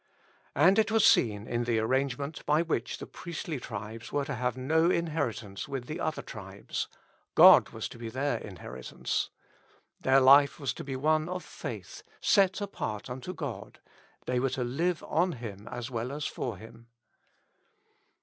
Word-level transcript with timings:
And 0.55 0.79
it 0.79 0.89
was 0.89 1.05
seen 1.05 1.45
in 1.45 1.65
the 1.65 1.77
arrange 1.77 2.17
ment 2.17 2.43
by 2.47 2.63
which 2.63 2.97
the 2.97 3.05
priestly 3.05 3.59
tribes 3.59 4.09
w^ere 4.09 4.25
to 4.25 4.33
have 4.33 4.57
no 4.57 4.89
inheritance 4.89 5.67
with 5.67 5.85
the 5.85 5.99
other 5.99 6.23
tribes; 6.23 6.87
God 7.35 7.69
was 7.69 7.87
to 7.89 7.99
be 7.99 8.09
their 8.09 8.39
inheritance. 8.39 9.29
Their 9.99 10.19
life 10.19 10.59
was 10.59 10.73
to 10.73 10.83
be 10.83 10.95
one 10.95 11.29
of 11.29 11.45
faith: 11.45 12.01
set^ 12.19 12.59
apart 12.61 13.11
unto 13.11 13.31
God, 13.31 13.79
they 14.25 14.39
were 14.39 14.49
to 14.49 14.63
live 14.63 15.03
on 15.03 15.33
Him 15.33 15.67
as 15.67 15.91
well 15.91 16.11
as 16.11 16.25
for 16.25 16.57
Him. 16.57 16.87